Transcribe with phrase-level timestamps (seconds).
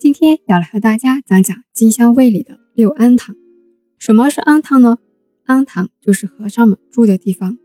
[0.00, 3.36] 今天要来和大家讲讲金香卫里的六安堂。
[3.98, 4.96] 什么是安堂呢？
[5.44, 7.58] 安堂就是和尚们住的地方。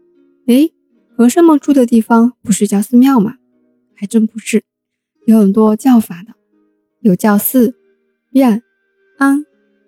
[0.48, 0.74] 诶，
[1.16, 3.38] 和尚们住的地方不是叫寺庙吗？
[3.96, 4.66] 还真不是，
[5.26, 6.34] 有很多叫法的，
[7.00, 7.74] 有叫寺、
[8.32, 8.62] 院、
[9.18, 9.46] 安、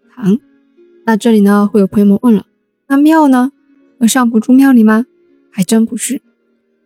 [0.09, 0.39] 堂。
[1.05, 2.45] 那这里呢，会有朋友们问了，
[2.87, 3.51] 那庙呢？
[3.99, 5.05] 和尚不住庙里吗？
[5.51, 6.21] 还真不是。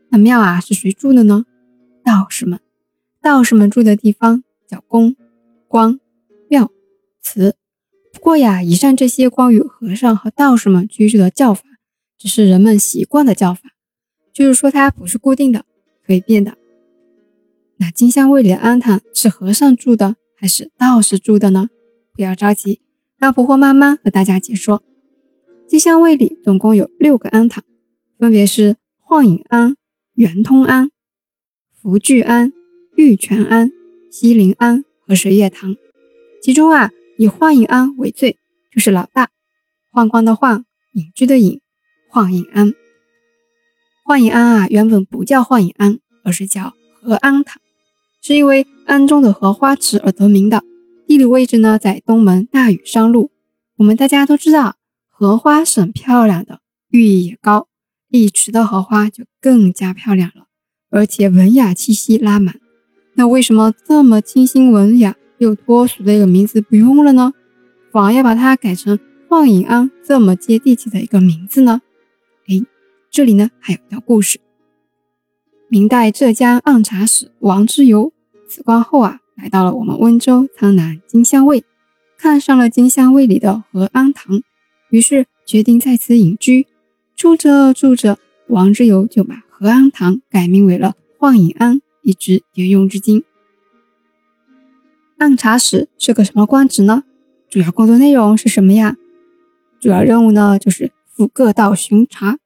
[0.10, 1.46] 那庙啊，是谁住的呢？
[2.04, 2.60] 道士们。
[3.22, 5.16] 道士们住的地方叫宫。
[5.72, 6.02] 光
[6.50, 6.70] 庙
[7.22, 7.56] 祠，
[8.12, 11.64] 不过呀，以上这些关于和尚和道士们居住的叫法，
[12.18, 13.70] 只是人们习惯的叫法，
[14.34, 15.64] 就是说它不是固定的，
[16.06, 16.58] 可以变的。
[17.78, 21.70] 那金香卫里的庵堂是和尚住的还是道士住的呢？
[22.12, 22.82] 不要着急，
[23.18, 24.84] 让婆婆慢慢和大家解说。
[25.70, 27.64] 金香卫里总共有六个庵堂，
[28.20, 29.78] 分别是幻影庵、
[30.16, 30.92] 圆通庵、
[31.82, 32.52] 福聚庵、
[32.98, 33.72] 玉泉庵、
[34.12, 34.84] 西林庵。
[35.12, 35.76] 和水月堂，
[36.42, 38.38] 其中啊，以幻影庵为最，
[38.74, 39.30] 就是老大。
[39.92, 41.60] 幻光的幻，隐居的隐，
[42.08, 42.74] 幻影庵。
[44.06, 47.62] 幻影庵啊，原本不叫幻影庵，而是叫荷安堂，
[48.22, 50.64] 是因为庵中的荷花池而得名的。
[51.06, 53.32] 地理位置呢，在东门大屿山路。
[53.76, 54.78] 我们大家都知道，
[55.10, 57.68] 荷花是很漂亮的，寓意也高，
[58.08, 60.46] 一池的荷花就更加漂亮了，
[60.90, 62.61] 而且文雅气息拉满。
[63.14, 67.34] 那为什么这么清新文雅又脱俗的一个名字不用了呢？
[67.92, 71.82] 反而要把它改成幻影庵这么接地气的一个名字呢？
[72.48, 72.66] 哎，
[73.10, 74.40] 这里呢还有一段故事。
[75.68, 78.12] 明代浙江按察使王之猷
[78.48, 81.64] 辞官后啊，来到了我们温州苍南金乡卫，
[82.18, 84.42] 看上了金乡卫里的和安堂，
[84.90, 86.68] 于是决定在此隐居。
[87.16, 88.18] 住着住着，
[88.48, 91.82] 王之猷就把和安堂改名为了幻影庵。
[92.02, 93.24] 一直沿用至今。
[95.18, 97.04] 按察使是个什么官职呢？
[97.50, 98.98] 主要工作内容是什么呀？
[99.80, 102.38] 主要任务呢，就是赴各道巡查、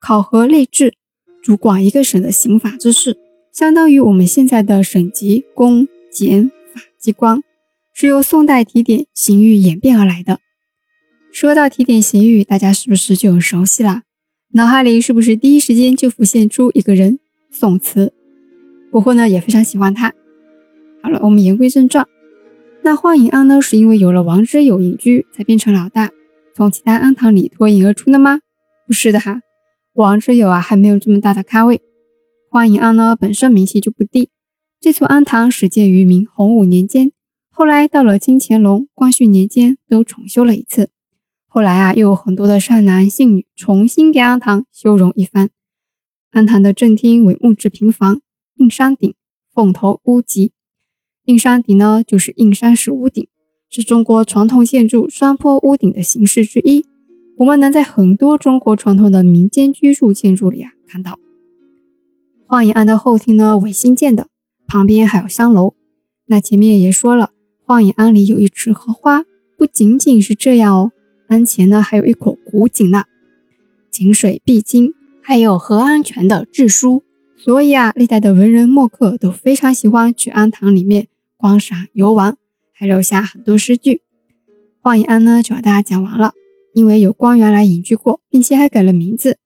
[0.00, 0.94] 考核吏治，
[1.42, 3.16] 主管一个省的刑法之事，
[3.52, 7.42] 相当于我们现在的省级公检法机关，
[7.92, 10.40] 是由宋代提点刑狱演变而来的。
[11.30, 14.02] 说到提点刑狱，大家是不是就很熟悉了？
[14.54, 17.18] 脑海里是不是第一时间就浮现出一个人——
[17.52, 18.14] 宋慈？
[18.96, 20.14] 婆婆呢也非常喜欢他。
[21.02, 22.08] 好了，我们言归正传。
[22.82, 26.12] 那幻影庵呢，是因为有了王之友隐居，才变成老大，
[26.54, 28.40] 从其他庵堂里脱颖而出的吗？
[28.86, 29.42] 不是的哈，
[29.92, 31.82] 王之友啊还没有这么大的咖位。
[32.48, 34.30] 幻影庵呢本身名气就不低，
[34.80, 37.12] 这座庵堂始建于明洪武年间，
[37.50, 40.88] 后来到了清乾隆、光绪年间都重修了一次。
[41.46, 45.50] 后来啊又有很多的善男信女重新给庵堂修容一番。
[46.30, 48.22] 庵堂的正厅为木质平房。
[48.56, 49.14] 硬山顶，
[49.52, 50.52] 凤头屋脊。
[51.24, 53.28] 硬山顶呢，就是硬山石屋顶，
[53.68, 56.86] 是中国传统建筑山坡屋顶的形式之一。
[57.36, 61.18] 我们能在很多中国传统的民间居住建筑里啊看到。
[62.46, 64.28] 幻影庵的后厅呢为新建的，
[64.66, 65.74] 旁边还有香楼。
[66.26, 69.24] 那前面也说了，幻影庵里有一池荷花。
[69.58, 70.92] 不仅仅是这样哦，
[71.28, 73.04] 庵前呢还有一口古井呢，
[73.90, 77.02] 井水必经，还有和安泉的制书。
[77.36, 82.36] 所以啊，历代的文人墨客都非常喜欢去庵堂里面观赏游玩，
[82.72, 84.02] 还留下很多诗句。
[84.80, 86.32] 幻影庵呢，就和大家讲完了。
[86.72, 89.38] 因为有官员来隐居过，并且还改了名字。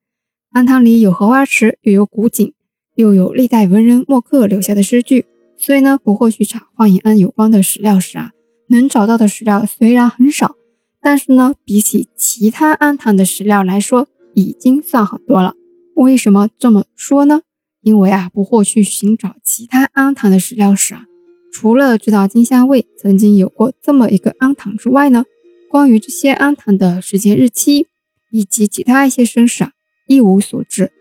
[0.50, 2.52] 庵堂里有荷花池，又有古井，
[2.96, 5.26] 又有历代文人墨客留下的诗句，
[5.56, 8.32] 所以呢，不过去查幻影庵有关的史料时啊，
[8.66, 10.56] 能找到的史料虽然很少，
[11.00, 15.54] 但是呢，比起其他庵堂的史料来说，已经算很多了。
[15.94, 17.42] 为什么这么说呢？
[17.82, 21.06] 因为啊，不惑去寻找其他庵堂的史料时啊，
[21.52, 25.24] 除了知道金香卫曾经有过这么一个庵堂之外呢，
[25.70, 27.86] 关于这些庵堂的时间日期
[28.30, 29.72] 以及其他一些身世啊，
[30.06, 30.92] 一无所知，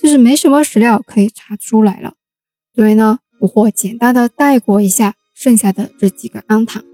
[0.00, 2.14] 就是没什么史料可以查出来了。
[2.74, 6.84] 所以呢，不或简单的带过一下剩下的这几个庵堂。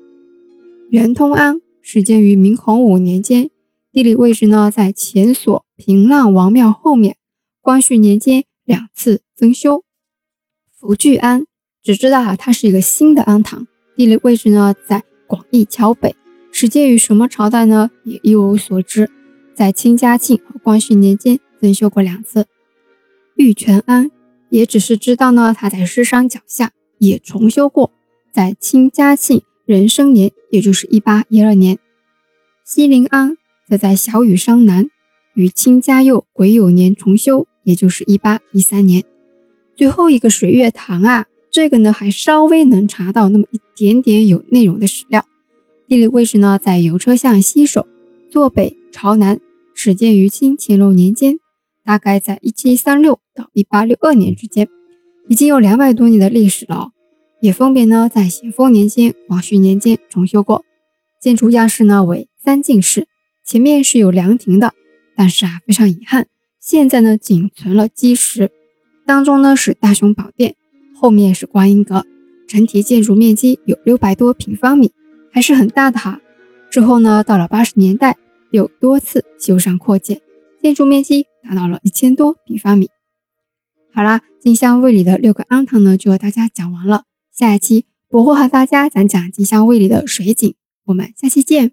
[0.90, 3.50] 圆通庵始建于明洪武年间，
[3.92, 7.16] 地理位置呢在前所平浪王庙后面。
[7.60, 9.25] 光绪年间两次。
[9.36, 9.84] 增修
[10.80, 11.44] 福聚庵，
[11.82, 16.16] 只知道啊，它是一个新的庵堂，地理位置呢在广义桥北，
[16.50, 17.90] 始建于什么朝代呢？
[18.04, 19.10] 也一无所知。
[19.54, 22.46] 在清嘉庆和光绪年间增修过两次。
[23.34, 24.10] 玉泉庵
[24.48, 27.92] 也只是知道呢，它在狮山脚下也重修过，
[28.32, 31.78] 在清嘉庆壬申年，也就是一八一二年。
[32.64, 33.36] 西林庵
[33.68, 34.88] 则在小雨山南，
[35.34, 39.04] 于清嘉佑癸酉年重修，也就是一八一三年。
[39.76, 45.26] 最后一个水月堂啊，这个呢还稍微能查到那么一点点有内容的史料。
[45.86, 47.86] 地理位置呢在邮车巷西首，
[48.30, 49.38] 坐北朝南，
[49.74, 51.38] 始建于清乾隆年间，
[51.84, 54.66] 大概在一七三六到一八六二年之间，
[55.28, 56.92] 已经有两百多年的历史了。
[57.40, 60.64] 也分别呢在咸丰年间、光绪年间重修过。
[61.20, 63.06] 建筑样式呢为三进式，
[63.44, 64.72] 前面是有凉亭的，
[65.14, 66.28] 但是啊非常遗憾，
[66.58, 68.50] 现在呢仅存了基石。
[69.06, 70.56] 当中呢是大雄宝殿，
[70.94, 72.04] 后面是观音阁，
[72.48, 74.90] 整体建筑面积有六百多平方米，
[75.32, 76.20] 还是很大的哈。
[76.70, 78.16] 之后呢到了八十年代
[78.50, 80.20] 又多次修缮扩建，
[80.60, 82.90] 建筑面积达到了一千多平方米。
[83.94, 90.54] 好啦，金香卫里的六个庵堂呢就和大家讲完了，下一期我会和大家讲讲金香卫里的水景。
[90.86, 91.72] 我们下期见。